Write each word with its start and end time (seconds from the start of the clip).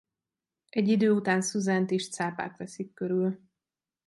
Egy 0.69 0.87
idő 0.87 1.11
után 1.11 1.41
Susant 1.41 1.91
is 1.91 2.09
cápák 2.09 2.57
veszik 2.57 2.93
körül. 2.93 3.39